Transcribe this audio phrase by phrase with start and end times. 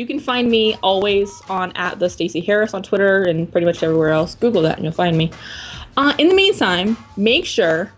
[0.00, 3.82] you can find me always on at the Stacey Harris on Twitter and pretty much
[3.82, 4.34] everywhere else.
[4.34, 5.30] Google that and you'll find me.
[5.94, 7.92] Uh, in the meantime, make sure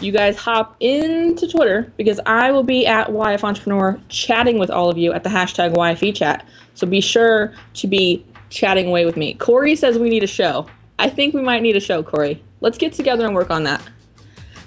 [0.00, 4.88] you guys hop into Twitter because I will be at YF Entrepreneur chatting with all
[4.88, 6.48] of you at the hashtag YFE chat.
[6.72, 9.34] So be sure to be chatting away with me.
[9.34, 10.66] Corey says we need a show.
[10.98, 12.42] I think we might need a show, Corey.
[12.62, 13.82] Let's get together and work on that.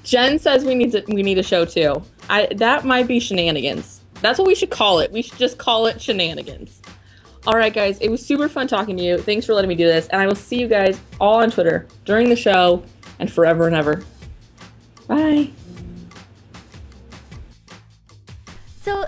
[0.03, 2.03] Jen says we need to, we need a show too.
[2.29, 3.98] I that might be shenanigans.
[4.21, 5.11] That's what we should call it.
[5.11, 6.81] We should just call it shenanigans.
[7.47, 7.97] All right, guys.
[7.99, 9.17] It was super fun talking to you.
[9.17, 11.87] Thanks for letting me do this, and I will see you guys all on Twitter
[12.05, 12.83] during the show
[13.19, 14.03] and forever and ever.
[15.07, 15.51] Bye.
[18.81, 19.05] So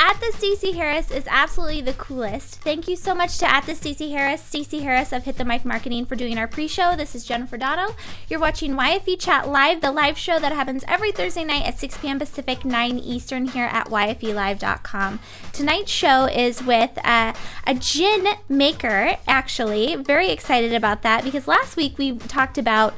[0.00, 2.62] at the Stacey Harris is absolutely the coolest.
[2.62, 5.62] Thank you so much to at the Stacey Harris, Stacey Harris of Hit the Mic
[5.62, 6.96] Marketing for doing our pre-show.
[6.96, 7.94] This is Jennifer Dono.
[8.26, 11.98] You're watching YFE Chat Live, the live show that happens every Thursday night at 6
[11.98, 12.18] p.m.
[12.18, 15.20] Pacific, 9 Eastern here at YFELive.com.
[15.52, 17.34] Tonight's show is with uh,
[17.66, 19.96] a gin maker, actually.
[19.96, 22.94] Very excited about that because last week we talked about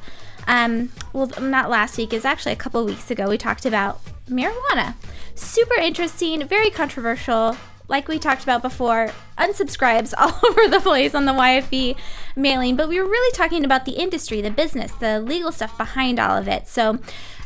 [0.46, 4.94] um, well, not last week, it's actually a couple weeks ago, we talked about marijuana.
[5.34, 7.56] Super interesting, very controversial.
[7.88, 11.96] Like we talked about before, unsubscribes all over the place on the YFE
[12.36, 16.18] mailing, but we were really talking about the industry, the business, the legal stuff behind
[16.18, 16.68] all of it.
[16.68, 16.98] So,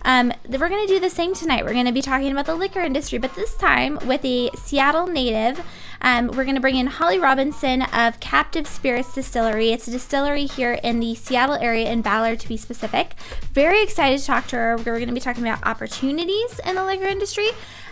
[0.03, 1.65] um, we're going to do the same tonight.
[1.65, 5.09] We're going to be talking about the liquor industry, but this time with a Seattle
[5.09, 5.65] native.
[6.01, 9.71] Um, we're going to bring in Holly Robinson of Captive Spirits Distillery.
[9.73, 13.15] It's a distillery here in the Seattle area, in Ballard to be specific.
[13.53, 14.77] Very excited to talk to her.
[14.77, 17.49] We're going to be talking about opportunities in the liquor industry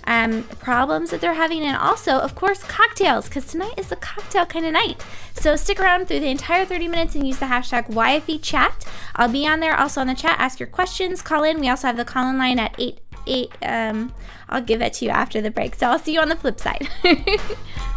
[0.06, 4.46] um, problems that they're having, and also, of course, cocktails, because tonight is the cocktail
[4.46, 5.04] kind of night.
[5.34, 8.86] So stick around through the entire 30 minutes and use the hashtag YFE chat.
[9.16, 10.36] I'll be on there also on the chat.
[10.38, 11.60] Ask your questions, call in.
[11.60, 13.52] We also have the call in line at 8 8.
[13.62, 14.14] Um,
[14.48, 15.74] I'll give it to you after the break.
[15.74, 16.88] So I'll see you on the flip side.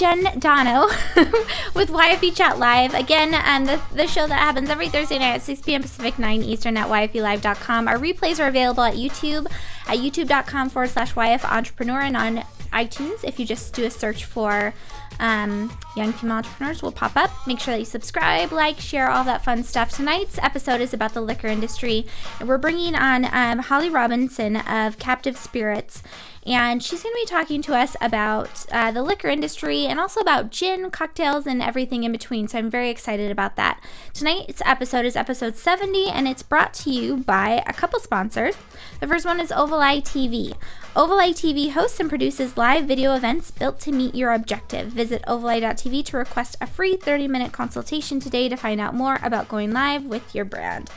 [0.00, 0.86] Jen Dono
[1.74, 2.94] with YFE Chat Live.
[2.94, 5.82] Again, um, the, the show that happens every Thursday night at 6 p.m.
[5.82, 7.86] Pacific, 9 Eastern at YFELive.com.
[7.86, 9.46] Our replays are available at YouTube
[9.88, 12.36] at youtube.com forward slash YF Entrepreneur and on
[12.72, 14.72] iTunes if you just do a search for
[15.18, 17.30] um, Young Female Entrepreneurs will pop up.
[17.46, 19.90] Make sure that you subscribe, like, share, all that fun stuff.
[19.90, 22.06] Tonight's episode is about the liquor industry.
[22.38, 26.02] And we're bringing on um, Holly Robinson of Captive Spirits
[26.46, 30.20] and she's going to be talking to us about uh, the liquor industry and also
[30.20, 32.48] about gin, cocktails, and everything in between.
[32.48, 33.82] So I'm very excited about that.
[34.14, 38.56] Tonight's episode is episode 70, and it's brought to you by a couple sponsors.
[39.00, 40.56] The first one is Oval Eye TV.
[40.96, 44.88] Oval Eye TV hosts and produces live video events built to meet your objective.
[44.88, 49.48] Visit ovaleye.tv to request a free 30 minute consultation today to find out more about
[49.48, 50.90] going live with your brand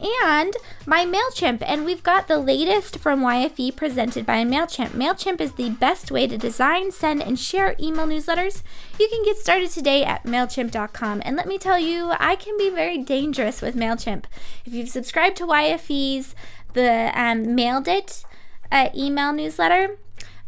[0.00, 0.54] and
[0.86, 1.62] my MailChimp.
[1.66, 4.90] And we've got the latest from YFE presented by MailChimp.
[4.90, 8.62] MailChimp is the best way to design, send, and share email newsletters.
[8.98, 11.22] You can get started today at MailChimp.com.
[11.24, 14.24] And let me tell you, I can be very dangerous with MailChimp.
[14.64, 16.34] If you've subscribed to YFE's
[16.72, 18.24] The um, Mailed It
[18.70, 19.98] uh, email newsletter,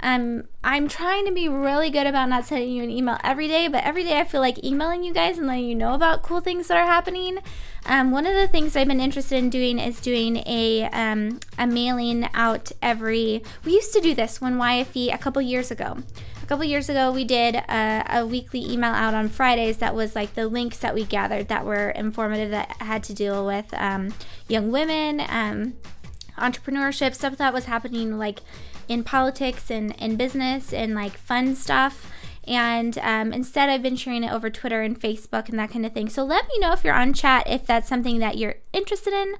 [0.02, 3.68] um, I'm trying to be really good about not sending you an email every day,
[3.68, 6.40] but every day I feel like emailing you guys and letting you know about cool
[6.40, 7.38] things that are happening.
[7.86, 11.66] Um, one of the things I've been interested in doing is doing a um, a
[11.66, 13.42] mailing out every.
[13.64, 15.98] We used to do this when YFE a couple years ago.
[16.42, 20.16] A couple years ago, we did a, a, weekly email out on Fridays that was
[20.16, 24.12] like the links that we gathered that were informative that had to deal with um,
[24.48, 25.74] young women, um,
[26.38, 28.40] entrepreneurship, stuff that was happening like
[28.88, 32.10] in politics and in business and like fun stuff.
[32.46, 35.92] And um, instead, I've been sharing it over Twitter and Facebook and that kind of
[35.92, 36.08] thing.
[36.08, 39.34] So let me know if you're on chat if that's something that you're interested in.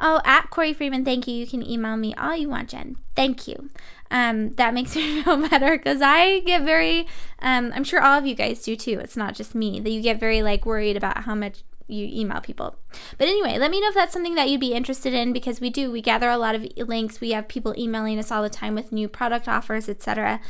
[0.00, 1.34] Oh, at Corey Freeman, thank you.
[1.34, 2.96] You can email me all you want, Jen.
[3.14, 3.70] Thank you.
[4.10, 7.06] Um, that makes me feel better because I get very,
[7.40, 8.98] um, I'm sure all of you guys do too.
[9.00, 12.40] It's not just me that you get very like worried about how much you email
[12.40, 12.76] people.
[13.18, 15.70] But anyway, let me know if that's something that you'd be interested in because we
[15.70, 15.90] do.
[15.90, 17.20] We gather a lot of links.
[17.20, 20.40] We have people emailing us all the time with new product offers, etc.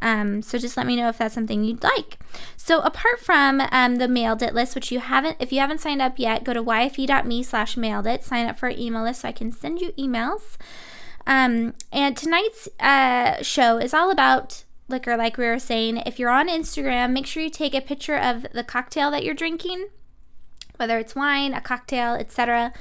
[0.00, 2.18] Um, so just let me know if that's something you'd like.
[2.56, 6.02] So apart from um, the mailed it list, which you haven't, if you haven't signed
[6.02, 8.22] up yet, go to yfe.me slash mailed it.
[8.22, 10.56] Sign up for our email list so I can send you emails.
[11.26, 15.98] Um, and tonight's uh, show is all about liquor, like we were saying.
[15.98, 19.34] If you're on Instagram, make sure you take a picture of the cocktail that you're
[19.34, 19.88] drinking,
[20.76, 22.72] whether it's wine, a cocktail, etc.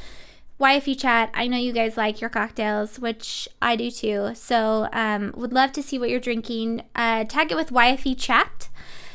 [0.60, 4.32] YFE chat, I know you guys like your cocktails, which I do too.
[4.36, 6.84] So, um, would love to see what you're drinking.
[6.96, 8.70] Uh, tag it with YFE chat.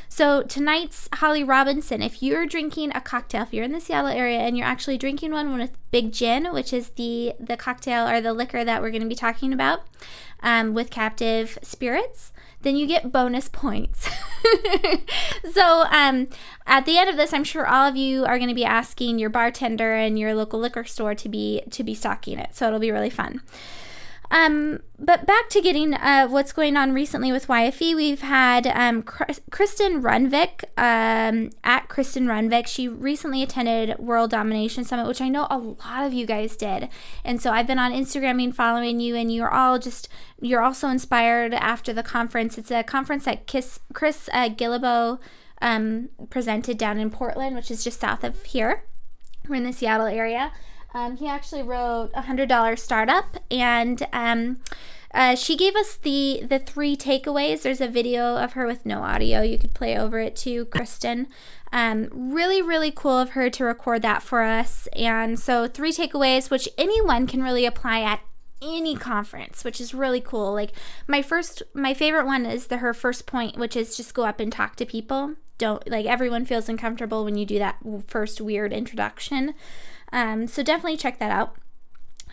[0.08, 4.38] So tonight's Holly Robinson, if you're drinking a cocktail, if you're in the Seattle area
[4.38, 8.32] and you're actually drinking one with Big Gin, which is the the cocktail or the
[8.32, 9.82] liquor that we're going to be talking about
[10.42, 12.32] um, with Captive Spirits,
[12.62, 14.08] then you get bonus points.
[15.52, 16.28] so um,
[16.66, 19.18] at the end of this, I'm sure all of you are going to be asking
[19.18, 22.54] your bartender and your local liquor store to be to be stocking it.
[22.54, 23.42] So it'll be really fun.
[24.30, 29.02] Um, but back to getting uh, what's going on recently with YFE, we've had um,
[29.02, 32.66] Kristen Runvik um, at Kristen Runvik.
[32.66, 36.88] She recently attended World Domination Summit, which I know a lot of you guys did.
[37.24, 40.08] And so I've been on Instagram and following you, and you're all just,
[40.40, 42.58] you're also inspired after the conference.
[42.58, 45.20] It's a conference that Kiss, Chris uh, Guillebeau
[45.62, 48.84] um, presented down in Portland, which is just south of here.
[49.48, 50.52] We're in the Seattle area.
[50.94, 54.58] Um, he actually wrote a hundred dollar startup, and um,
[55.12, 57.62] uh, she gave us the the three takeaways.
[57.62, 59.42] There's a video of her with no audio.
[59.42, 61.28] You could play over it too, Kristen.
[61.72, 64.88] Um, really, really cool of her to record that for us.
[64.94, 68.20] And so, three takeaways, which anyone can really apply at
[68.60, 70.52] any conference, which is really cool.
[70.52, 70.72] Like
[71.06, 74.40] my first, my favorite one is the her first point, which is just go up
[74.40, 75.34] and talk to people.
[75.58, 79.54] Don't like everyone feels uncomfortable when you do that first weird introduction.
[80.12, 81.56] Um, so definitely check that out.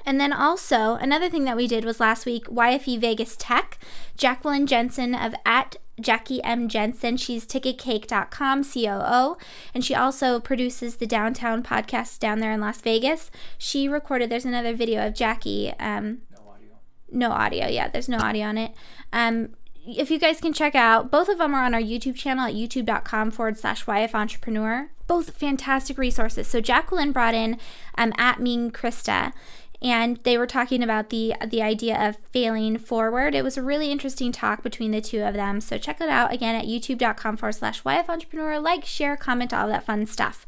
[0.05, 3.79] And then also, another thing that we did was last week, YFE Vegas Tech.
[4.15, 6.69] Jacqueline Jensen of at Jackie M.
[6.69, 7.17] Jensen.
[7.17, 9.37] She's ticketcake.com, COO.
[9.73, 13.31] And she also produces the Downtown podcast down there in Las Vegas.
[13.57, 15.73] She recorded, there's another video of Jackie.
[15.79, 16.75] Um, no audio.
[17.11, 18.73] No audio, yeah, there's no audio on it.
[19.11, 19.55] Um,
[19.87, 22.55] if you guys can check out, both of them are on our YouTube channel at
[22.55, 24.89] youtube.com forward slash YF Entrepreneur.
[25.07, 26.47] Both fantastic resources.
[26.47, 27.59] So Jacqueline brought in
[27.97, 29.33] um, at Mean Krista
[29.81, 33.35] and they were talking about the the idea of failing forward.
[33.35, 35.61] It was a really interesting talk between the two of them.
[35.61, 38.59] So check it out again at youtube.com forward slash YF Entrepreneur.
[38.59, 40.47] Like, share, comment, all that fun stuff.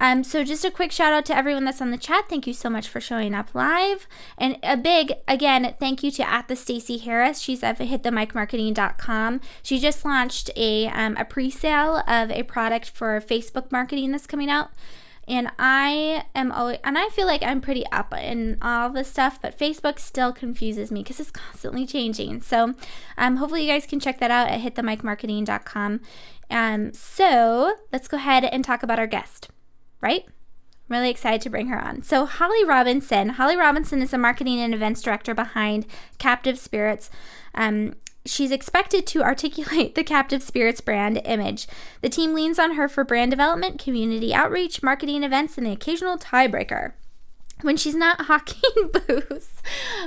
[0.00, 2.28] Um, so just a quick shout out to everyone that's on the chat.
[2.28, 4.06] Thank you so much for showing up live.
[4.38, 7.40] And a big, again, thank you to at the Stacey Harris.
[7.40, 9.40] She's at hitthemicmarketing.com.
[9.62, 14.50] She just launched a, um, a pre-sale of a product for Facebook marketing that's coming
[14.50, 14.70] out
[15.28, 19.40] and I am always and I feel like I'm pretty up in all this stuff,
[19.40, 22.42] but Facebook still confuses me because it's constantly changing.
[22.42, 22.74] So
[23.16, 26.00] um, hopefully you guys can check that out at hitthemicmarketing.com.
[26.50, 29.48] Um, so let's go ahead and talk about our guest
[30.02, 30.24] right?
[30.26, 32.02] I'm really excited to bring her on.
[32.02, 33.30] So, Holly Robinson.
[33.30, 35.86] Holly Robinson is the marketing and events director behind
[36.18, 37.08] Captive Spirits.
[37.54, 37.94] Um,
[38.26, 41.66] she's expected to articulate the Captive Spirits brand image.
[42.02, 46.18] The team leans on her for brand development, community outreach, marketing events, and the occasional
[46.18, 46.92] tiebreaker
[47.62, 49.50] when she's not hawking booze.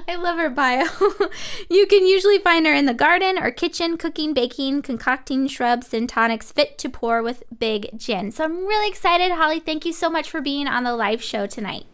[0.07, 0.86] I love her bio.
[1.69, 6.07] you can usually find her in the garden or kitchen, cooking, baking, concocting shrubs and
[6.07, 8.31] tonics fit to pour with Big Gin.
[8.31, 9.60] So I'm really excited, Holly.
[9.60, 11.86] Thank you so much for being on the live show tonight.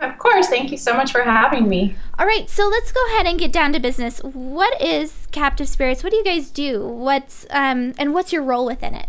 [0.00, 0.48] Of course.
[0.48, 1.96] Thank you so much for having me.
[2.18, 4.18] All right, so let's go ahead and get down to business.
[4.20, 6.04] What is Captive Spirits?
[6.04, 6.86] What do you guys do?
[6.86, 9.06] What's um, and what's your role within it?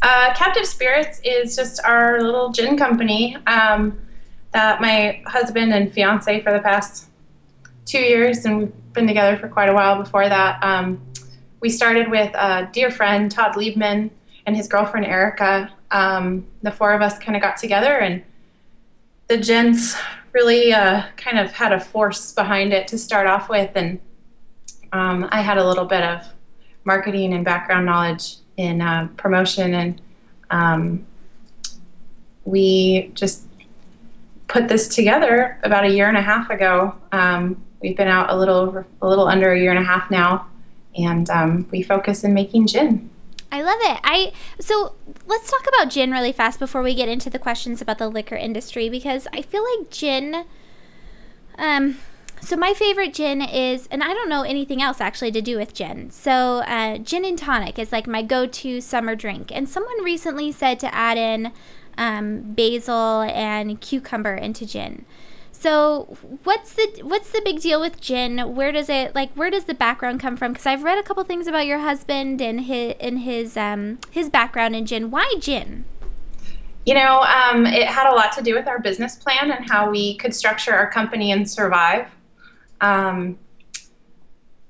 [0.00, 3.36] Uh, Captive Spirits is just our little gin company.
[3.46, 3.98] Um,
[4.54, 7.08] that my husband and fiance for the past
[7.84, 10.62] two years, and we've been together for quite a while before that.
[10.62, 11.04] Um,
[11.60, 14.10] we started with a dear friend, Todd Liebman,
[14.46, 15.72] and his girlfriend, Erica.
[15.90, 18.22] Um, the four of us kind of got together, and
[19.26, 19.96] the gents
[20.32, 23.72] really uh, kind of had a force behind it to start off with.
[23.74, 24.00] And
[24.92, 26.24] um, I had a little bit of
[26.84, 30.00] marketing and background knowledge in uh, promotion, and
[30.50, 31.06] um,
[32.44, 33.42] we just
[34.48, 36.94] put this together about a year and a half ago.
[37.12, 40.46] Um, we've been out a little a little under a year and a half now,
[40.96, 43.10] and um, we focus in making gin.
[43.50, 44.00] I love it.
[44.02, 44.94] I so
[45.26, 48.36] let's talk about gin really fast before we get into the questions about the liquor
[48.36, 50.44] industry because I feel like gin.
[51.56, 51.98] Um,
[52.40, 55.72] so my favorite gin is, and I don't know anything else actually to do with
[55.72, 56.10] gin.
[56.10, 59.50] So uh, gin and tonic is like my go-to summer drink.
[59.50, 61.52] And someone recently said to add in
[61.98, 65.04] um, basil and cucumber into gin.
[65.52, 68.54] So what's the what's the big deal with gin?
[68.54, 70.52] Where does it like where does the background come from?
[70.52, 74.28] Because I've read a couple things about your husband and his and his um, his
[74.28, 75.10] background in gin.
[75.10, 75.86] Why gin?
[76.84, 79.88] You know, um, it had a lot to do with our business plan and how
[79.88, 82.08] we could structure our company and survive.
[82.80, 83.38] um,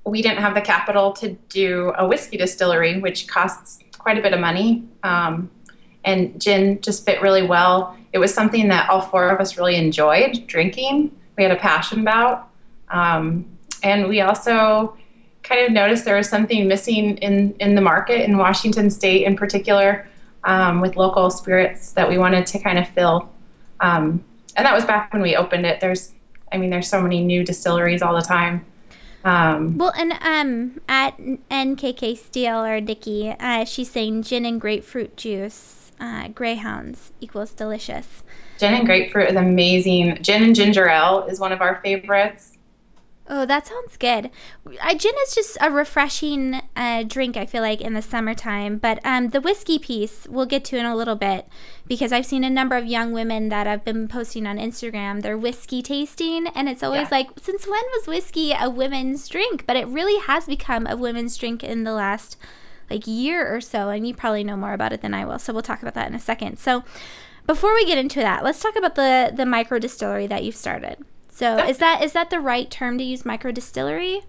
[0.05, 4.33] we didn't have the capital to do a whiskey distillery, which costs quite a bit
[4.33, 4.83] of money.
[5.03, 5.49] Um,
[6.05, 7.97] and gin just fit really well.
[8.13, 11.11] It was something that all four of us really enjoyed drinking.
[11.37, 12.49] We had a passion about.
[12.89, 13.45] Um,
[13.83, 14.95] and we also
[15.43, 19.35] kind of noticed there was something missing in, in the market in Washington state in
[19.35, 20.07] particular
[20.43, 23.29] um, with local spirits that we wanted to kind of fill.
[23.79, 24.23] Um,
[24.55, 25.81] and that was back when we opened it.
[25.81, 26.13] There's,
[26.51, 28.65] I mean, there's so many new distilleries all the time.
[29.25, 35.17] Um, well, and um, at NKK Steel or Dicky, uh, she's saying gin and grapefruit
[35.17, 38.23] juice, uh, greyhounds equals delicious.
[38.59, 40.17] Gin and grapefruit is amazing.
[40.21, 42.55] Gin and ginger ale is one of our favorites.
[43.27, 44.29] Oh, that sounds good.
[44.79, 48.77] Uh, gin is just a refreshing uh, drink, I feel like, in the summertime.
[48.77, 51.47] But um, the whiskey piece we'll get to in a little bit
[51.87, 55.39] because I've seen a number of young women that have been posting on Instagram their
[55.39, 56.45] whiskey tasting.
[56.53, 57.17] And it's always yeah.
[57.17, 59.65] like, since when was whiskey a women's drink?
[59.65, 62.37] But it really has become a women's drink in the last
[62.89, 63.89] like year or so.
[63.89, 65.39] And you probably know more about it than I will.
[65.39, 66.59] So we'll talk about that in a second.
[66.59, 66.83] So
[67.47, 70.97] before we get into that, let's talk about the, the micro distillery that you've started.
[71.29, 74.21] So is that is that the right term to use micro distillery?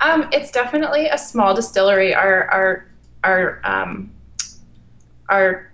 [0.00, 2.14] Um, it's definitely a small distillery.
[2.14, 2.86] Our our
[3.24, 4.12] our um,
[5.28, 5.72] our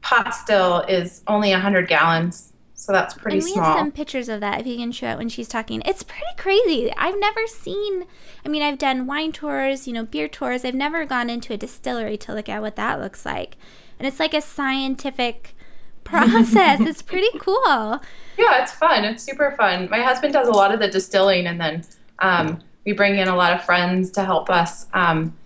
[0.00, 2.49] pot still is only hundred gallons,
[2.80, 3.64] so that's pretty and we small.
[3.64, 5.82] have some pictures of that if you can show it when she's talking.
[5.84, 6.90] It's pretty crazy.
[6.96, 8.06] I've never seen.
[8.42, 10.64] I mean, I've done wine tours, you know, beer tours.
[10.64, 13.58] I've never gone into a distillery to look at what that looks like,
[13.98, 15.54] and it's like a scientific
[16.04, 16.80] process.
[16.80, 18.00] it's pretty cool.
[18.38, 19.04] Yeah, it's fun.
[19.04, 19.90] It's super fun.
[19.90, 21.84] My husband does a lot of the distilling, and then
[22.20, 25.36] um, we bring in a lot of friends to help us um,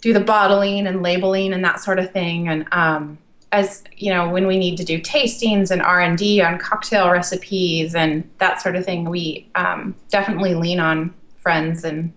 [0.00, 2.48] do the bottling and labeling and that sort of thing.
[2.48, 3.18] And um,
[3.52, 7.10] as you know, when we need to do tastings and R and D on cocktail
[7.10, 12.12] recipes and that sort of thing, we um, definitely lean on friends, and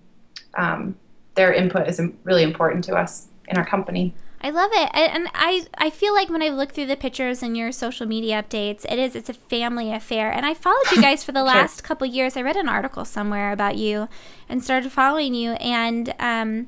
[0.55, 0.95] um,
[1.35, 4.13] their input is really important to us in our company.
[4.41, 7.57] I love it, and I I feel like when I look through the pictures and
[7.57, 10.31] your social media updates, it is it's a family affair.
[10.31, 11.87] And I followed you guys for the last sure.
[11.87, 12.37] couple years.
[12.37, 14.07] I read an article somewhere about you,
[14.49, 16.67] and started following you, and um,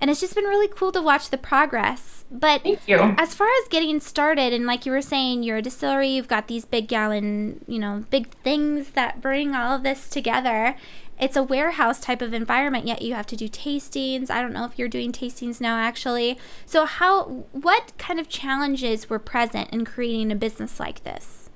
[0.00, 2.24] and it's just been really cool to watch the progress.
[2.30, 6.08] But as far as getting started, and like you were saying, you're a distillery.
[6.08, 10.76] You've got these big gallon, you know, big things that bring all of this together.
[11.18, 14.30] It's a warehouse type of environment yet you have to do tastings.
[14.30, 16.38] I don't know if you're doing tastings now actually.
[16.66, 21.50] So how what kind of challenges were present in creating a business like this?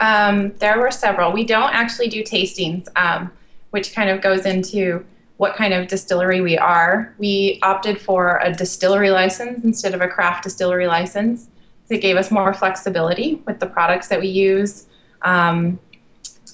[0.00, 1.32] Um, there were several.
[1.32, 3.30] We don't actually do tastings um,
[3.70, 5.04] which kind of goes into
[5.38, 7.14] what kind of distillery we are.
[7.16, 11.48] We opted for a distillery license instead of a craft distillery license.
[11.88, 14.86] It gave us more flexibility with the products that we use.
[15.22, 15.78] Um,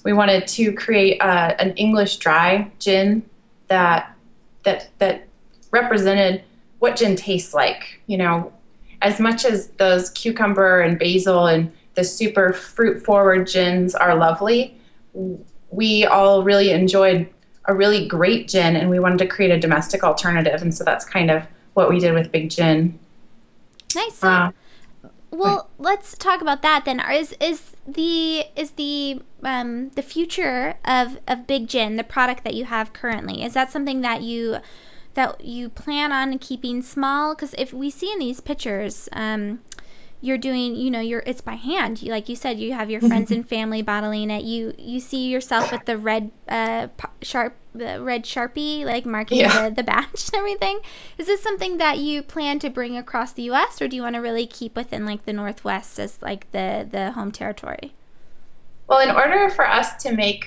[0.03, 3.27] we wanted to create uh, an English dry gin
[3.67, 4.15] that
[4.63, 5.27] that that
[5.71, 6.43] represented
[6.77, 8.01] what gin tastes like.
[8.05, 8.53] You know,
[9.01, 14.79] as much as those cucumber and basil and the super fruit forward gins are lovely,
[15.71, 17.27] we all really enjoyed
[17.67, 21.05] a really great gin, and we wanted to create a domestic alternative, and so that's
[21.05, 22.97] kind of what we did with Big Gin.
[23.95, 24.23] Nice.
[24.23, 24.51] Uh,
[25.31, 26.99] well, let's talk about that then.
[27.11, 32.53] Is is the is the um, the future of of Big Gin, the product that
[32.53, 34.57] you have currently, is that something that you
[35.15, 37.35] that you plan on keeping small?
[37.35, 39.61] Because if we see in these pictures, um,
[40.21, 42.01] you're doing you know you're it's by hand.
[42.01, 44.43] You, like you said you have your friends and family bottling it.
[44.43, 46.87] You you see yourself with the red uh
[47.21, 49.69] sharp the red sharpie like marking yeah.
[49.69, 50.79] the, the batch and everything.
[51.17, 54.15] Is this something that you plan to bring across the us or do you want
[54.15, 57.93] to really keep within like the northwest as like the the home territory?
[58.87, 60.45] Well in order for us to make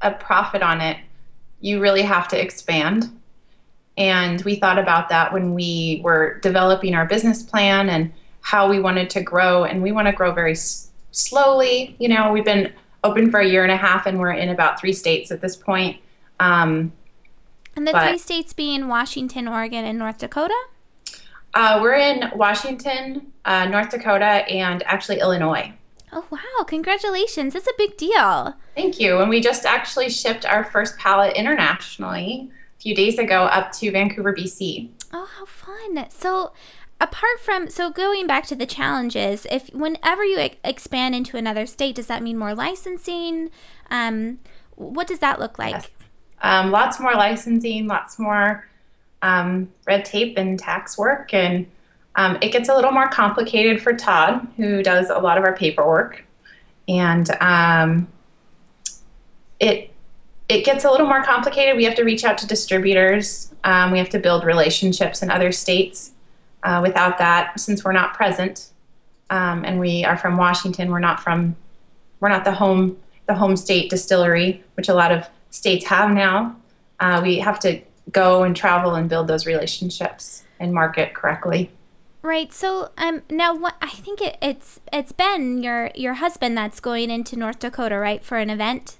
[0.00, 0.98] a profit on it
[1.62, 3.08] you really have to expand.
[3.96, 8.12] And we thought about that when we were developing our business plan and
[8.42, 11.96] how we wanted to grow, and we want to grow very s- slowly.
[11.98, 12.72] You know, we've been
[13.04, 15.56] open for a year and a half, and we're in about three states at this
[15.56, 15.98] point.
[16.40, 16.92] Um,
[17.74, 20.54] and the but, three states being Washington, Oregon, and North Dakota.
[21.54, 25.72] Uh, we're in Washington, uh, North Dakota, and actually Illinois.
[26.12, 26.64] Oh wow!
[26.64, 27.54] Congratulations!
[27.54, 28.54] That's a big deal.
[28.76, 29.20] Thank you.
[29.20, 33.90] And we just actually shipped our first pallet internationally a few days ago up to
[33.90, 34.90] Vancouver, BC.
[35.14, 36.06] Oh, how fun!
[36.10, 36.52] So,
[37.02, 41.96] apart from so going back to the challenges if whenever you expand into another state
[41.96, 43.50] does that mean more licensing
[43.90, 44.38] um,
[44.76, 45.88] what does that look like yes.
[46.42, 48.66] um, lots more licensing lots more
[49.22, 51.66] um, red tape and tax work and
[52.14, 55.56] um, it gets a little more complicated for todd who does a lot of our
[55.56, 56.24] paperwork
[56.88, 58.06] and um,
[59.58, 59.92] it
[60.48, 61.76] it gets a little more complicated.
[61.76, 63.54] We have to reach out to distributors.
[63.64, 66.11] Um, we have to build relationships in other states.
[66.62, 68.70] Uh, without that, since we're not present,
[69.30, 71.56] um, and we are from Washington, we're not from,
[72.20, 76.56] we're not the home the home state distillery, which a lot of states have now.
[76.98, 81.70] Uh, we have to go and travel and build those relationships and market correctly.
[82.22, 82.52] Right.
[82.52, 87.10] So um now what I think it, it's it's Ben your your husband that's going
[87.10, 88.96] into North Dakota right for an event.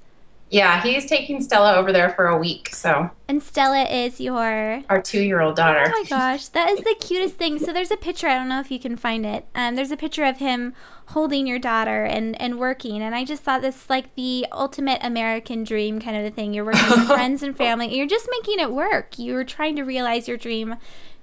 [0.52, 2.74] Yeah, he's taking Stella over there for a week.
[2.74, 5.84] So And Stella is your our two-year-old daughter.
[5.86, 7.58] Oh my gosh, that is the cutest thing.
[7.58, 8.28] So there's a picture.
[8.28, 9.46] I don't know if you can find it.
[9.54, 10.74] Um, there's a picture of him
[11.06, 13.00] holding your daughter and and working.
[13.00, 16.52] And I just thought this like the ultimate American dream kind of a thing.
[16.52, 17.86] You're working with friends and family.
[17.86, 19.18] And you're just making it work.
[19.18, 20.76] You're trying to realize your dream,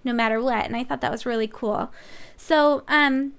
[0.03, 0.65] no matter what.
[0.65, 1.91] And I thought that was really cool.
[2.35, 3.33] So um,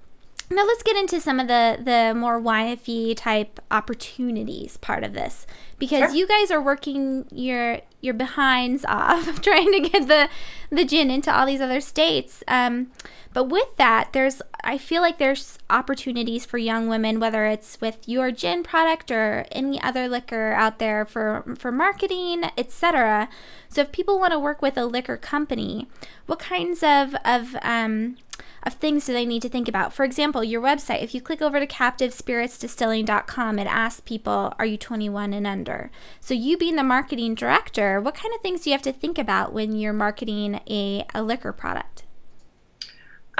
[0.51, 5.45] now let's get into some of the the more YFE type opportunities part of this
[5.79, 6.15] because Sure.
[6.15, 10.29] you guys are working your your behinds off trying to get the
[10.69, 12.43] the gin into all these other states.
[12.47, 12.91] Um,
[13.33, 18.07] but with that, there's I feel like there's opportunities for young women, whether it's with
[18.07, 23.29] your gin product or any other liquor out there for for marketing, etc.
[23.69, 25.87] So if people want to work with a liquor company,
[26.25, 28.17] what kinds of of um,
[28.63, 29.93] of things do they need to think about?
[29.93, 34.77] For example, your website, if you click over to captivespiritsdistilling.com, it asks people, are you
[34.77, 35.89] 21 and under?
[36.19, 39.17] So, you being the marketing director, what kind of things do you have to think
[39.17, 42.00] about when you're marketing a, a liquor product?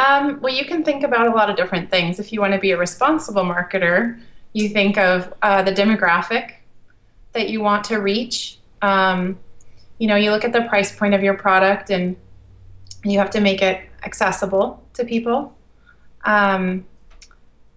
[0.01, 2.20] Um, well, you can think about a lot of different things.
[2.20, 4.20] If you want to be a responsible marketer,
[4.51, 6.53] you think of uh, the demographic
[7.34, 8.58] that you want to reach.
[8.81, 9.38] Um,
[10.00, 12.15] you know, you look at the price point of your product and
[13.03, 15.55] you have to make it accessible to people.
[16.25, 16.86] Um,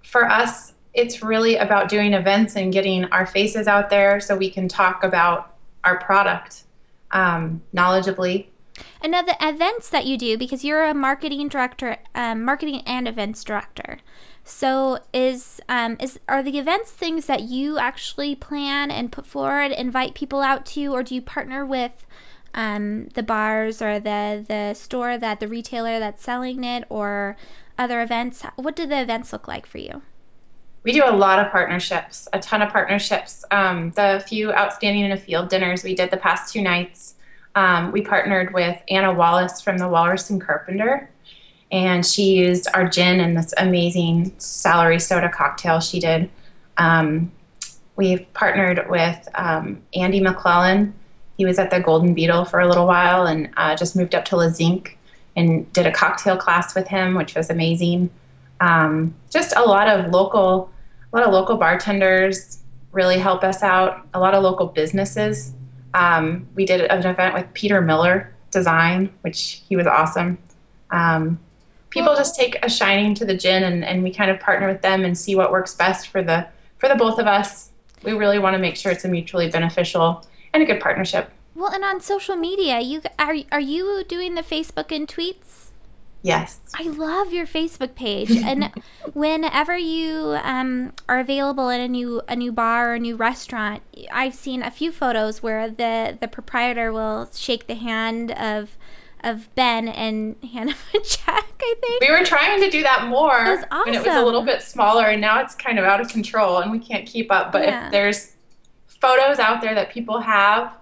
[0.03, 4.49] for us, it's really about doing events and getting our faces out there so we
[4.49, 6.65] can talk about our product
[7.11, 8.47] um, knowledgeably
[9.01, 13.07] And now the events that you do, because you're a marketing director, um, marketing and
[13.07, 13.99] events director.
[14.45, 19.73] So is um, is are the events things that you actually plan and put forward,
[19.73, 22.07] invite people out to, or do you partner with
[22.53, 27.37] um, the bars or the the store that the retailer that's selling it, or
[27.79, 28.45] other events?
[28.57, 30.03] What do the events look like for you?
[30.83, 33.47] We do a lot of partnerships, a ton of partnerships.
[33.51, 37.15] Um, the few outstanding in a field dinners we did the past two nights,
[37.55, 41.09] um, we partnered with Anna Wallace from the Walrus and Carpenter,
[41.71, 46.31] and she used our gin and this amazing celery soda cocktail she did.
[46.77, 47.33] Um,
[47.97, 50.95] we've partnered with um, Andy McClellan.
[51.37, 54.25] He was at the Golden Beetle for a little while and uh, just moved up
[54.27, 54.99] to Le Zinc
[55.37, 58.11] and did a cocktail class with him, which was amazing.
[58.61, 60.71] Um, just a lot of local,
[61.13, 62.59] a lot of local bartenders
[62.93, 64.07] really help us out.
[64.15, 65.53] A lot of local businesses.
[65.95, 70.39] Um, we did an event with Peter Miller Design, which he was awesome.
[70.91, 71.39] Um,
[71.91, 74.83] people just take a shining to the gin, and, and we kind of partner with
[74.83, 76.47] them and see what works best for the
[76.79, 77.71] for the both of us.
[78.03, 81.31] We really want to make sure it's a mutually beneficial and a good partnership.
[81.55, 85.64] Well, and on social media, you are are you doing the Facebook and tweets?
[86.25, 86.59] Yes.
[86.75, 88.73] I love your Facebook page, and
[89.13, 93.83] whenever you um, are available at a new a new bar or a new restaurant,
[94.11, 98.79] I've seen a few photos where the the proprietor will shake the hand of
[99.23, 101.45] of Ben and Hannah him a check.
[101.61, 102.01] I think.
[102.01, 105.05] We were trying to do that more That's when it was a little bit smaller,
[105.05, 107.53] and now it's kind of out of control, and we can't keep up.
[107.53, 107.85] But Yeah.
[107.87, 108.33] if there's
[108.87, 110.75] photos out there that people have,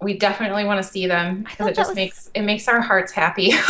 [0.00, 3.12] we definitely want to see them because it just was- makes it makes our hearts
[3.12, 3.44] happy.
[3.44, 3.62] yeah,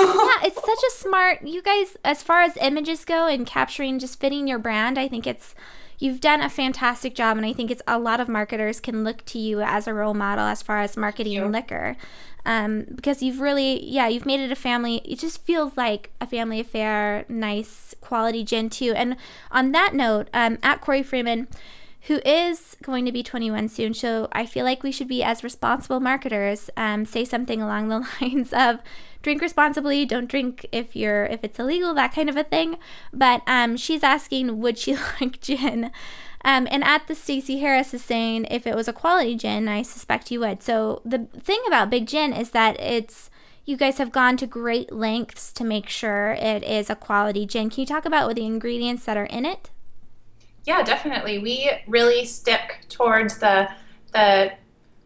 [0.42, 1.42] it's such a smart.
[1.42, 5.26] You guys, as far as images go and capturing, just fitting your brand, I think
[5.26, 5.54] it's.
[5.98, 9.24] You've done a fantastic job, and I think it's a lot of marketers can look
[9.26, 11.96] to you as a role model as far as marketing liquor,
[12.44, 14.96] um, because you've really, yeah, you've made it a family.
[15.06, 18.92] It just feels like a family affair, nice quality gin too.
[18.94, 19.16] And
[19.50, 21.48] on that note, um, at Corey Freeman,
[22.06, 23.92] who is going to be 21 soon.
[23.92, 28.06] So I feel like we should be, as responsible marketers, um, say something along the
[28.20, 28.80] lines of
[29.22, 32.78] drink responsibly, don't drink if you're if it's illegal, that kind of a thing.
[33.12, 35.90] But um, she's asking, would she like gin?
[36.44, 39.82] Um, and at the Stacey Harris is saying, if it was a quality gin, I
[39.82, 40.62] suspect you would.
[40.62, 43.30] So the thing about Big Gin is that it's
[43.64, 47.68] you guys have gone to great lengths to make sure it is a quality gin.
[47.68, 49.70] Can you talk about what the ingredients that are in it?
[50.66, 51.38] Yeah, definitely.
[51.38, 53.68] We really stick towards the
[54.12, 54.52] the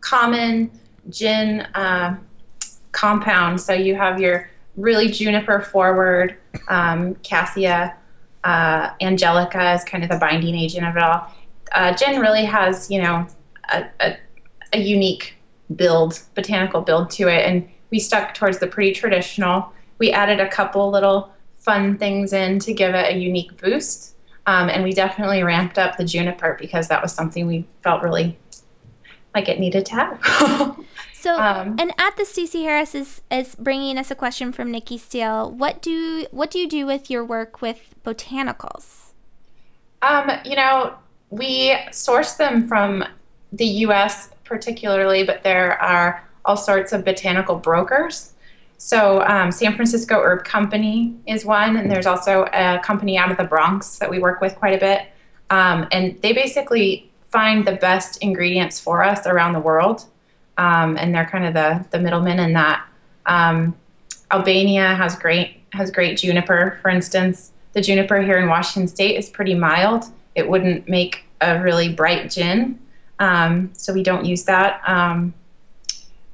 [0.01, 0.71] common
[1.11, 2.17] gin uh,
[2.93, 3.61] compound.
[3.61, 6.37] So you have your really juniper forward,
[6.69, 7.97] um, cassia,
[8.45, 11.31] uh, angelica is kind of the binding agent of it all.
[11.73, 13.27] Uh, gin really has, you know,
[13.71, 14.17] a, a,
[14.73, 15.35] a unique
[15.77, 19.73] build, botanical build to it, and we stuck towards the pretty traditional.
[19.99, 24.10] We added a couple little fun things in to give it a unique boost.
[24.47, 28.39] Um, and we definitely ramped up the juniper because that was something we felt really
[29.35, 30.77] like it needed to have.
[31.13, 34.99] so, um, and at the Stacey Harris is, is bringing us a question from Nikki
[34.99, 35.51] Steele.
[35.51, 39.13] What do what do you do with your work with botanicals?
[40.03, 40.95] Um, you know,
[41.29, 43.05] we source them from
[43.53, 44.31] the U.S.
[44.45, 48.33] particularly, but there are all sorts of botanical brokers.
[48.83, 53.37] So, um, San Francisco Herb Company is one, and there's also a company out of
[53.37, 55.09] the Bronx that we work with quite a bit.
[55.51, 60.07] Um, and they basically find the best ingredients for us around the world,
[60.57, 62.87] um, and they're kind of the the middlemen in that.
[63.27, 63.77] Um,
[64.31, 67.53] Albania has great has great juniper, for instance.
[67.75, 70.05] The juniper here in Washington State is pretty mild.
[70.35, 72.79] It wouldn't make a really bright gin,
[73.19, 74.81] um, so we don't use that.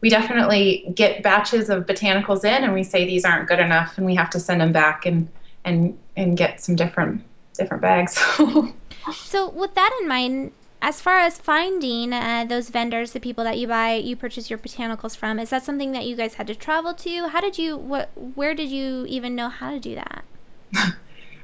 [0.01, 4.07] We definitely get batches of botanicals in, and we say these aren't good enough, and
[4.07, 5.29] we have to send them back and
[5.65, 7.23] and and get some different
[7.55, 8.19] different bags.
[9.15, 13.59] so with that in mind, as far as finding uh, those vendors, the people that
[13.59, 16.55] you buy, you purchase your botanicals from, is that something that you guys had to
[16.55, 17.29] travel to?
[17.29, 17.77] How did you?
[17.77, 18.11] What?
[18.35, 20.25] Where did you even know how to do that?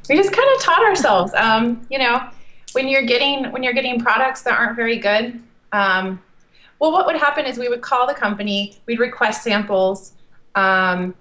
[0.08, 1.32] we just kind of taught ourselves.
[1.34, 2.28] Um, you know,
[2.72, 5.42] when you're getting when you're getting products that aren't very good.
[5.72, 6.22] Um,
[6.82, 10.14] well, what would happen is we would call the company, we'd request samples.
[10.56, 11.14] Um,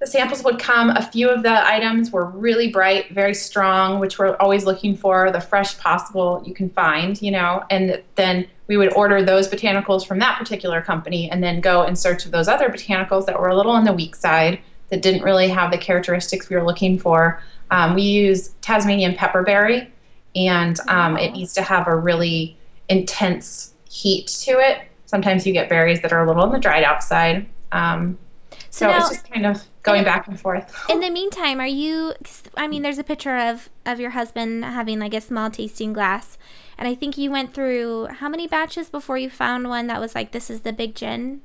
[0.00, 0.90] the samples would come.
[0.90, 5.32] A few of the items were really bright, very strong, which we're always looking for
[5.32, 7.64] the fresh possible you can find, you know.
[7.70, 11.96] And then we would order those botanicals from that particular company and then go in
[11.96, 15.22] search of those other botanicals that were a little on the weak side that didn't
[15.22, 17.42] really have the characteristics we were looking for.
[17.70, 19.88] Um, we use Tasmanian pepperberry,
[20.36, 22.58] and um, it needs to have a really
[22.90, 26.84] intense heat to it Sometimes you get berries that are a little on the dried
[26.84, 27.48] out side.
[27.72, 28.18] Um,
[28.50, 30.70] so, so now, it's just kind of going back and forth.
[30.90, 32.12] In the meantime, are you?
[32.58, 36.36] I mean, there's a picture of of your husband having like a small tasting glass,
[36.76, 40.14] and I think you went through how many batches before you found one that was
[40.14, 41.40] like this is the big gin.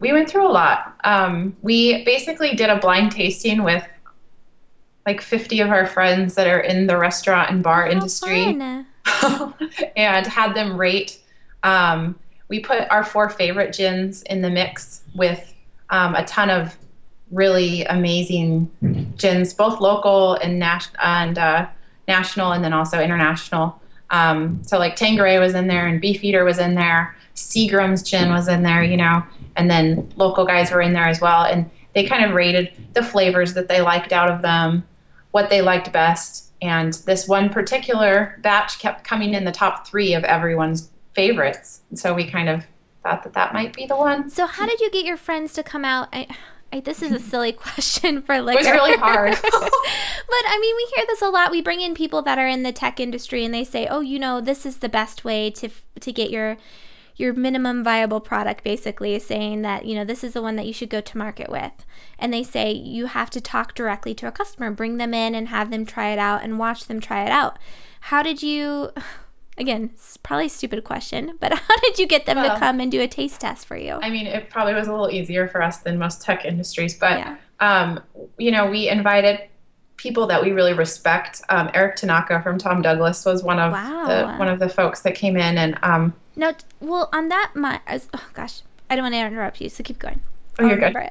[0.00, 0.98] We went through a lot.
[1.04, 3.86] Um, we basically did a blind tasting with
[5.06, 8.58] like 50 of our friends that are in the restaurant and bar industry,
[9.96, 11.20] and had them rate.
[11.62, 15.54] Um, we put our four favorite gins in the mix with
[15.90, 16.76] um, a ton of
[17.30, 18.70] really amazing
[19.16, 21.66] gins, both local and, nas- and uh,
[22.06, 23.80] national, and then also international.
[24.10, 27.16] Um, so like Tanqueray was in there, and Beefeater was in there.
[27.34, 29.22] Seagram's gin was in there, you know,
[29.56, 33.02] and then local guys were in there as well, and they kind of rated the
[33.02, 34.84] flavors that they liked out of them,
[35.32, 40.14] what they liked best, and this one particular batch kept coming in the top three
[40.14, 41.82] of everyone's favorites.
[41.94, 42.66] So we kind of
[43.02, 44.30] thought that that might be the one.
[44.30, 46.08] So how did you get your friends to come out?
[46.12, 46.26] I,
[46.72, 48.56] I, this is a silly question for like.
[48.56, 49.30] It was really hard.
[49.42, 51.50] but I mean, we hear this a lot.
[51.50, 54.18] We bring in people that are in the tech industry, and they say, "Oh, you
[54.18, 55.68] know, this is the best way to
[56.00, 56.56] to get your."
[57.16, 60.72] your minimum viable product basically saying that you know this is the one that you
[60.72, 61.86] should go to market with
[62.18, 65.46] and they say you have to talk directly to a customer bring them in and
[65.46, 67.56] have them try it out and watch them try it out
[68.00, 68.90] how did you
[69.56, 72.80] Again, it's probably a stupid question, but how did you get them well, to come
[72.80, 73.98] and do a taste test for you?
[74.02, 77.18] I mean, it probably was a little easier for us than most tech industries, but
[77.18, 77.36] yeah.
[77.60, 78.00] um,
[78.38, 79.40] you know, we invited
[79.96, 81.40] people that we really respect.
[81.48, 84.06] Um, Eric Tanaka from Tom Douglas was one of wow.
[84.06, 87.80] the one of the folks that came in and um, no, well, on that, my
[87.88, 90.20] oh gosh, I don't want to interrupt you, so keep going.
[90.58, 90.96] Oh, you're good.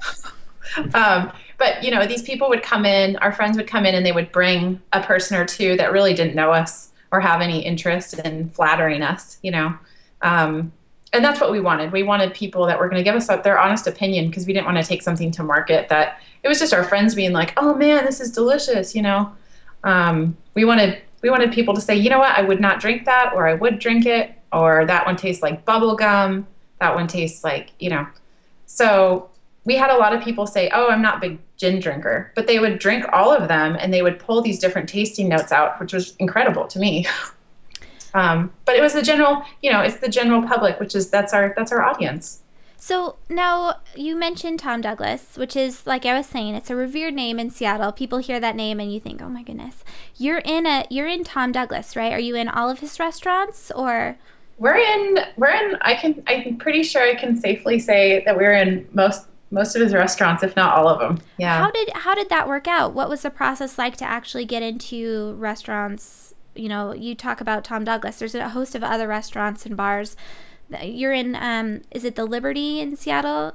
[0.94, 4.06] um, but you know, these people would come in, our friends would come in, and
[4.06, 7.60] they would bring a person or two that really didn't know us or have any
[7.64, 9.78] interest in flattering us, you know.
[10.24, 10.74] Um,
[11.14, 11.92] and that's what we wanted.
[11.92, 14.66] We wanted people that were going to give us their honest opinion because we didn't
[14.66, 17.76] want to take something to market that it was just our friends being like, "Oh
[17.76, 19.32] man, this is delicious," you know.
[19.84, 22.36] Um, we wanted we wanted people to say, "You know what?
[22.36, 25.66] I would not drink that," or "I would drink it," or "That one tastes like
[25.66, 26.48] bubble gum."
[26.80, 28.08] That one tastes like you know.
[28.66, 29.30] So
[29.66, 32.60] we had a lot of people say, "Oh, I'm not big gin drinker," but they
[32.60, 35.94] would drink all of them and they would pull these different tasting notes out, which
[35.94, 37.06] was incredible to me.
[38.14, 41.34] um, but it was the general, you know, it's the general public, which is that's
[41.34, 42.44] our that's our audience.
[42.86, 47.14] So now you mentioned Tom Douglas, which is like I was saying, it's a revered
[47.14, 47.94] name in Seattle.
[47.94, 49.86] People hear that name and you think, "Oh my goodness,
[50.18, 52.12] you're in a you're in Tom Douglas, right?
[52.12, 54.18] Are you in all of his restaurants or?"
[54.58, 55.78] We're in we're in.
[55.80, 59.82] I can I'm pretty sure I can safely say that we're in most most of
[59.82, 61.20] his restaurants, if not all of them.
[61.38, 61.58] Yeah.
[61.60, 62.94] How did how did that work out?
[62.94, 66.34] What was the process like to actually get into restaurants?
[66.56, 68.20] You know, you talk about Tom Douglas.
[68.20, 70.16] There's a host of other restaurants and bars
[70.84, 71.36] you're in.
[71.36, 73.54] Um, is it the Liberty in Seattle?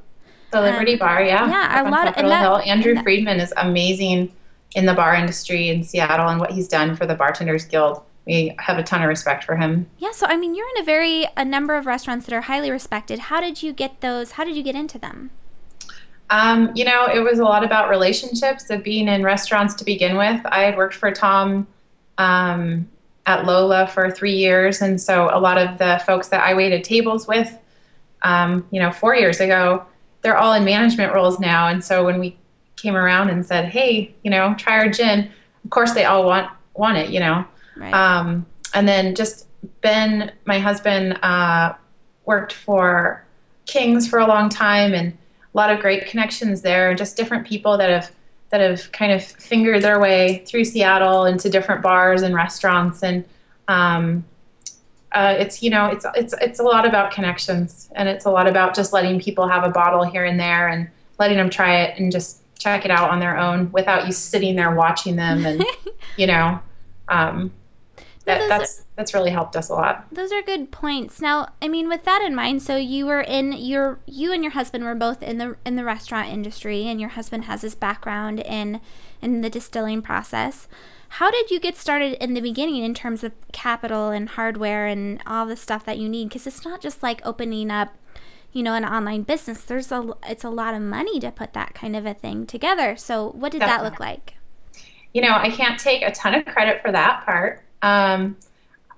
[0.51, 1.49] The Liberty Um, Bar, yeah.
[1.49, 2.57] yeah, a on lot of- and that- Hill.
[2.65, 4.33] Andrew and that- Friedman is amazing
[4.75, 8.03] in the bar industry in Seattle and what he's done for the Bartenders Guild.
[8.27, 9.87] We have a ton of respect for him.
[9.99, 10.11] Yeah.
[10.13, 13.19] So I mean, you're in a very a number of restaurants that are highly respected.
[13.19, 14.33] How did you get those?
[14.33, 15.31] How did you get into them?
[16.31, 20.17] Um, you know, it was a lot about relationships of being in restaurants to begin
[20.17, 20.41] with.
[20.47, 21.67] I had worked for Tom
[22.19, 22.89] um,
[23.27, 26.85] at Lola for three years, and so a lot of the folks that I waited
[26.85, 27.57] tables with,
[28.23, 29.85] um, you know, four years ago,
[30.23, 31.69] they're all in management roles now.
[31.69, 32.37] And so when we
[32.77, 35.31] came around and said, "Hey, you know, try our gin,"
[35.65, 37.45] of course they all want want it, you know.
[37.77, 37.93] Right.
[37.93, 39.47] Um, and then just
[39.81, 41.75] Ben, my husband, uh,
[42.25, 43.25] worked for
[43.67, 45.18] Kings for a long time, and
[45.55, 46.95] a lot of great connections there.
[46.95, 48.13] Just different people that have
[48.51, 53.25] that have kind of fingered their way through Seattle into different bars and restaurants, and
[53.69, 54.25] um,
[55.13, 58.49] uh, it's you know it's it's it's a lot about connections, and it's a lot
[58.49, 61.99] about just letting people have a bottle here and there, and letting them try it
[61.99, 65.65] and just check it out on their own without you sitting there watching them, and
[66.17, 66.61] you know.
[67.11, 67.53] Um,
[68.29, 70.07] that, that's that's really helped us a lot.
[70.11, 71.21] Those are good points.
[71.21, 74.51] Now, I mean, with that in mind, so you were in your you and your
[74.51, 78.41] husband were both in the in the restaurant industry, and your husband has his background
[78.41, 78.81] in
[79.23, 80.67] in the distilling process.
[81.11, 85.23] How did you get started in the beginning in terms of capital and hardware and
[85.25, 86.29] all the stuff that you need?
[86.29, 87.95] Because it's not just like opening up,
[88.53, 89.63] you know, an online business.
[89.63, 92.97] There's a it's a lot of money to put that kind of a thing together.
[92.97, 94.35] So, what did that look like?
[95.15, 97.63] You know, I can't take a ton of credit for that part.
[97.81, 98.37] Um,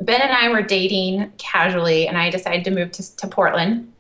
[0.01, 3.93] ben and I were dating casually, and I decided to move to, to Portland.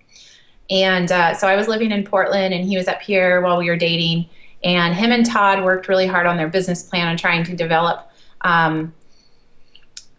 [0.70, 3.68] And uh, so I was living in Portland, and he was up here while we
[3.68, 4.28] were dating.
[4.62, 8.10] And him and Todd worked really hard on their business plan and trying to develop.
[8.42, 8.94] Um,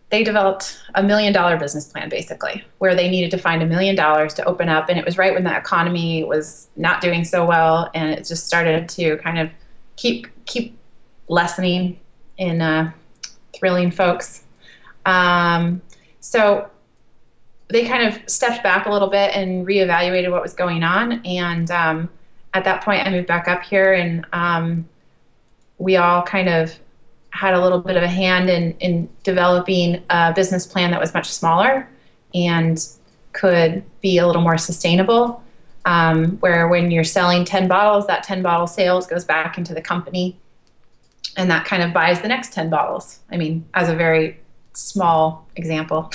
[0.10, 3.96] they developed a million dollar business plan basically, where they needed to find a million
[3.96, 4.90] dollars to open up.
[4.90, 8.46] And it was right when the economy was not doing so well, and it just
[8.46, 9.50] started to kind of
[9.96, 10.78] keep keep
[11.30, 11.98] lessening
[12.38, 12.92] in uh,
[13.58, 14.41] thrilling folks.
[15.06, 15.82] Um,
[16.20, 16.70] so
[17.70, 21.26] they kind of stepped back a little bit and reevaluated what was going on.
[21.26, 22.10] And um,
[22.54, 24.88] at that point, I moved back up here, and um,
[25.78, 26.78] we all kind of
[27.32, 31.14] had a little bit of a hand in, in developing a business plan that was
[31.14, 31.88] much smaller
[32.36, 32.88] and
[33.32, 35.42] could be a little more sustainable.
[35.84, 39.82] Um, where when you're selling 10 bottles, that 10 bottle sales goes back into the
[39.82, 40.38] company
[41.38, 43.20] and that kind of buys the next 10 bottles.
[43.32, 44.40] I mean, as a very
[44.74, 46.12] small example.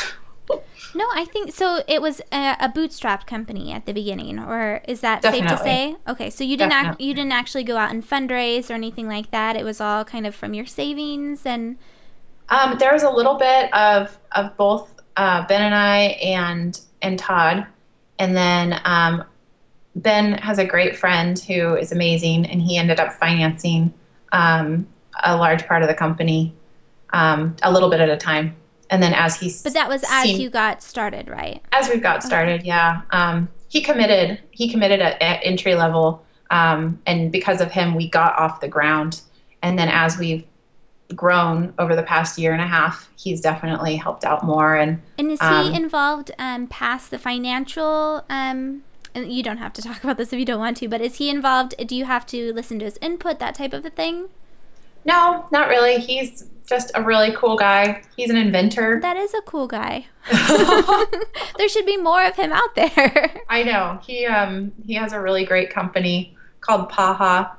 [0.94, 1.82] No, I think so.
[1.86, 5.96] It was a, a bootstrap company at the beginning, or is that safe to say?
[6.08, 9.30] Okay, so you didn't act, you didn't actually go out and fundraise or anything like
[9.30, 9.56] that.
[9.56, 11.76] It was all kind of from your savings and
[12.48, 17.18] Um, there was a little bit of of both uh, Ben and I and and
[17.18, 17.66] Todd,
[18.18, 19.24] and then um,
[19.96, 23.92] Ben has a great friend who is amazing, and he ended up financing
[24.32, 24.86] um,
[25.24, 26.54] a large part of the company,
[27.10, 28.56] um, a little bit at a time.
[28.88, 31.60] And then as he but that was as you got started, right?
[31.72, 33.02] as we've got started, yeah.
[33.10, 34.40] Um, he committed.
[34.50, 38.68] He committed at, at entry level, um, and because of him, we got off the
[38.68, 39.22] ground.
[39.62, 40.46] And then as we've
[41.14, 44.76] grown over the past year and a half, he's definitely helped out more.
[44.76, 48.24] And And is Um, he involved um, past the financial?
[48.30, 48.82] Um,
[49.14, 51.16] and you don't have to talk about this if you don't want to, but is
[51.16, 51.74] he involved?
[51.86, 54.28] Do you have to listen to his input, that type of a thing?
[55.04, 55.98] no, not really.
[55.98, 58.02] He's just a really cool guy.
[58.16, 58.98] He's an inventor.
[59.00, 60.06] That is a cool guy.
[61.58, 63.40] there should be more of him out there.
[63.48, 67.52] I know he um, he has a really great company called Paha,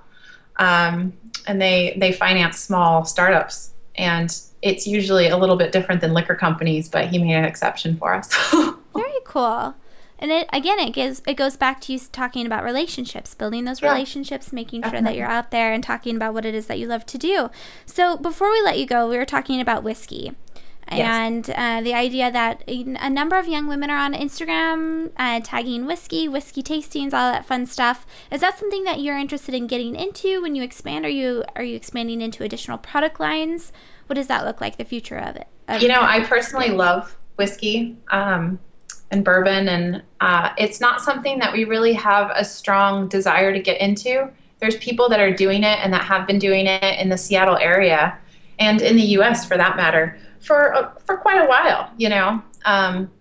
[0.57, 1.13] um,
[1.47, 3.71] and they they finance small startups.
[3.95, 4.29] And
[4.61, 8.13] it's usually a little bit different than liquor companies, but he made an exception for
[8.13, 8.31] us.
[8.93, 9.73] Very cool.
[10.19, 13.81] And it again, it gives it goes back to you talking about relationships, building those
[13.81, 13.91] Yeah.
[13.91, 16.87] relationships, making sure that you're out there and talking about what it is that you
[16.87, 17.49] love to do.
[17.85, 20.31] So before we let you go, we were talking about whiskey.
[20.89, 20.99] Yes.
[21.05, 25.85] And uh, the idea that a number of young women are on Instagram uh, tagging
[25.85, 28.05] whiskey, whiskey tastings, all that fun stuff.
[28.31, 31.05] Is that something that you're interested in getting into when you expand?
[31.05, 33.73] Are you are you expanding into additional product lines?
[34.07, 34.77] What does that look like?
[34.77, 35.47] The future of it?
[35.67, 38.57] of- You know, I personally love whiskey um,
[39.11, 43.59] and bourbon, and uh, it's not something that we really have a strong desire to
[43.59, 44.29] get into.
[44.59, 47.57] There's people that are doing it and that have been doing it in the Seattle
[47.57, 48.17] area
[48.59, 49.45] and in the U.S.
[49.45, 51.91] for that matter for uh, for quite a while.
[51.97, 53.11] You know, um,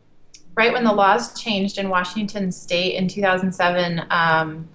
[0.54, 4.68] right when the laws changed in Washington State in 2007, um,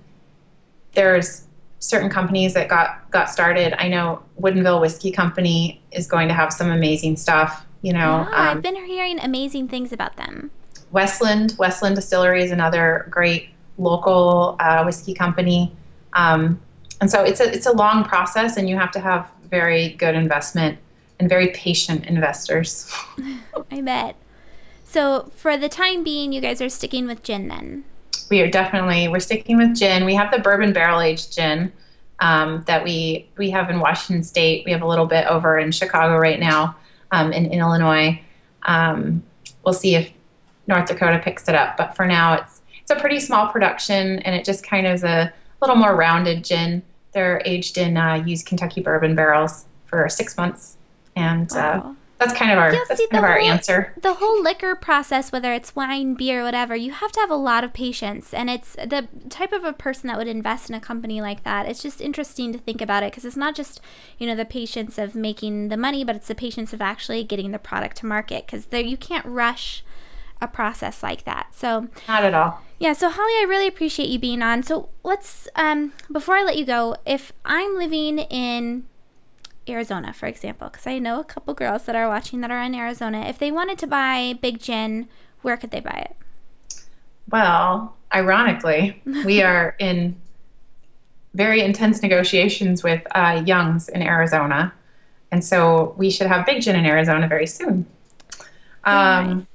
[0.94, 1.48] there's
[1.80, 3.74] certain companies that got got started.
[3.82, 7.66] I know Woodinville Whiskey Company is going to have some amazing stuff.
[7.82, 10.52] You know, Yeah, um, I've been hearing amazing things about them.
[10.92, 15.76] Westland, Westland Distillery is another great local uh, whiskey company.
[16.14, 16.62] Um,
[17.00, 20.16] and so it's a it's a long process, and you have to have very good
[20.16, 20.78] investment
[21.20, 22.92] and very patient investors.
[23.72, 24.16] I bet.
[24.84, 27.86] So for the time being, you guys are sticking with gin then.
[28.30, 30.06] We are definitely we're sticking with gin.
[30.06, 31.72] We have the bourbon barrel aged gin
[32.20, 34.64] um, that we we have in Washington State.
[34.66, 36.76] We have a little bit over in Chicago right now,
[37.12, 38.22] um, in, in Illinois.
[38.64, 39.24] Um,
[39.64, 40.12] we'll see if
[40.68, 44.36] North Dakota picks it up, but for now it's it's a pretty small production, and
[44.36, 46.82] it just kind of is a little more rounded gin.
[47.14, 50.78] They're aged in uh, used Kentucky bourbon barrels for six months,
[51.16, 51.96] and uh, Wow.
[52.18, 53.94] that's kind of our Yeah, that's see, kind of our whole- answer.
[54.02, 57.64] The whole liquor process, whether it's wine, beer, whatever, you have to have a lot
[57.64, 58.34] of patience.
[58.34, 61.68] And it's the type of a person that would invest in a company like that.
[61.68, 63.80] It's just interesting to think about it because it's not just,
[64.18, 67.52] you know, the patience of making the money, but it's the patience of actually getting
[67.52, 69.84] the product to market because there you can't rush
[70.42, 71.54] a process like that.
[71.56, 72.62] So, Not at all.
[72.80, 74.64] yeah, so Holly, I really appreciate you being on.
[74.64, 78.86] So let's, um, before I let you go, if I'm living in
[79.70, 82.74] Arizona, for example, because I know a couple girls that are watching that are in
[82.74, 85.08] Arizona, if they wanted to buy Big Gin,
[85.44, 86.16] where could they buy it?
[87.30, 90.20] Well, ironically, we are in
[91.34, 94.74] very intense negotiations with uh, Young's in Arizona.
[95.32, 97.86] And so we should have Big Gin in Arizona very soon.
[98.84, 99.46] Um, nice.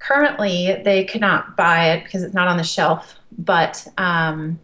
[0.00, 3.16] Currently, they cannot buy it because it's not on the shelf.
[3.38, 4.58] But um,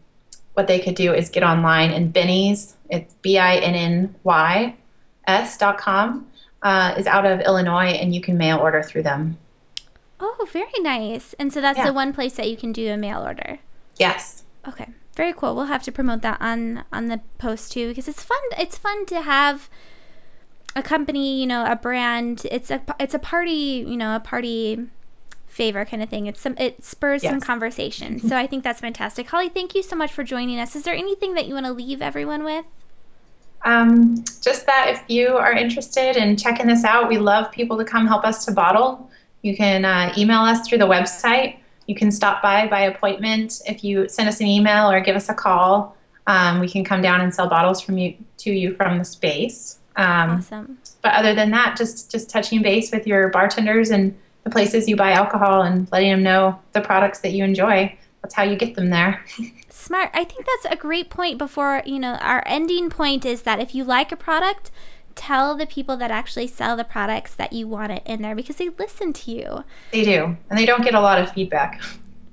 [0.54, 4.74] what they could do is get online and Binny's, it's B I N N Y
[5.26, 6.26] S dot com,
[6.62, 9.38] uh, is out of Illinois, and you can mail order through them.
[10.18, 11.34] Oh, very nice.
[11.38, 11.86] And so that's Yeah.
[11.86, 13.58] the one place that you can do a mail order.
[13.98, 14.44] Yes.
[14.66, 15.54] Okay, very cool.
[15.54, 18.38] We'll have to promote that on on the post too because it's fun.
[18.58, 19.68] It's fun to have
[20.74, 22.46] a company, you know, a brand.
[22.50, 24.86] It's a it's a party, you know, a party
[25.56, 26.26] favor kind of thing.
[26.26, 28.20] It's some it spurs some conversation.
[28.26, 29.28] So I think that's fantastic.
[29.28, 30.76] Holly, thank you so much for joining us.
[30.76, 32.64] Is there anything that you want to leave everyone with?
[33.64, 37.84] Um, just that if you are interested in checking this out, we love people to
[37.84, 39.10] come help us to bottle.
[39.42, 41.58] You can uh, email us through the website.
[41.86, 43.60] You can stop by by appointment.
[43.66, 47.00] If you send us an email or give us a call, um, we can come
[47.00, 49.78] down and sell bottles from you to you from the space.
[49.96, 50.78] Um, Awesome.
[51.00, 54.14] but other than that, just just touching base with your bartenders and
[54.46, 57.92] the places you buy alcohol and letting them know the products that you enjoy.
[58.22, 59.24] That's how you get them there.
[59.68, 60.10] Smart.
[60.14, 63.74] I think that's a great point before, you know, our ending point is that if
[63.74, 64.70] you like a product,
[65.16, 68.54] tell the people that actually sell the products that you want it in there because
[68.54, 69.64] they listen to you.
[69.90, 71.82] they do, and they don't get a lot of feedback.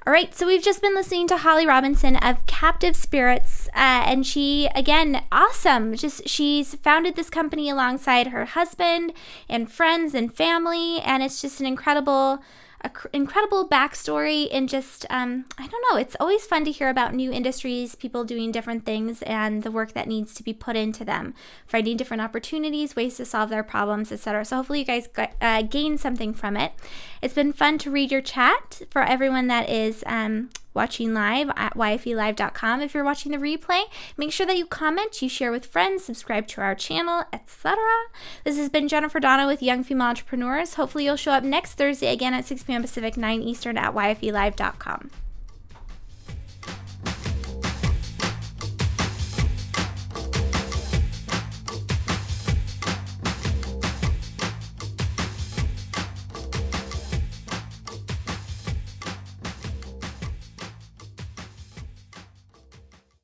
[0.07, 4.27] All right, so we've just been listening to Holly Robinson of Captive Spirits, uh, and
[4.27, 5.95] she, again, awesome.
[5.95, 9.13] Just she's founded this company alongside her husband
[9.47, 12.43] and friends and family, and it's just an incredible,
[12.83, 14.49] a cr- incredible backstory.
[14.53, 18.25] And just, um, I don't know, it's always fun to hear about new industries, people
[18.25, 21.35] doing different things, and the work that needs to be put into them,
[21.67, 24.45] finding different opportunities, ways to solve their problems, etc.
[24.45, 25.63] So hopefully you guys got, uh,
[25.97, 26.73] something from it.
[27.23, 31.75] It's been fun to read your chat for everyone that is um, watching live at
[31.75, 32.81] yfelive.com.
[32.81, 33.85] If you're watching the replay,
[34.17, 37.79] make sure that you comment, you share with friends, subscribe to our channel, etc.
[38.45, 40.75] This has been Jennifer Dawn with Young Female Entrepreneurs.
[40.75, 42.83] Hopefully, you'll show up next Thursday again at 6 p.m.
[42.83, 45.11] Pacific, 9 Eastern at yfelive.com.